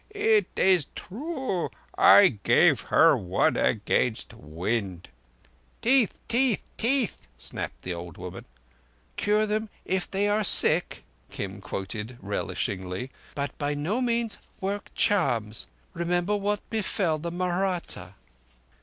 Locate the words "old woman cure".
7.93-9.45